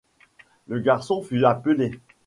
[0.67, 1.99] Le garçon fut appelé.